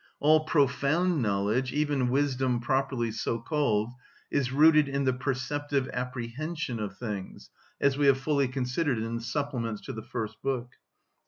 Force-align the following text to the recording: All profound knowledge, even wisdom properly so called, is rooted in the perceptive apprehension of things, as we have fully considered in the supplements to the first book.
All 0.19 0.45
profound 0.45 1.21
knowledge, 1.21 1.71
even 1.71 2.09
wisdom 2.09 2.59
properly 2.59 3.11
so 3.11 3.39
called, 3.39 3.91
is 4.31 4.51
rooted 4.51 4.89
in 4.89 5.03
the 5.03 5.13
perceptive 5.13 5.87
apprehension 5.93 6.79
of 6.79 6.97
things, 6.97 7.51
as 7.79 7.99
we 7.99 8.07
have 8.07 8.17
fully 8.17 8.47
considered 8.47 8.97
in 8.97 9.13
the 9.13 9.21
supplements 9.21 9.81
to 9.81 9.93
the 9.93 10.01
first 10.01 10.41
book. 10.41 10.71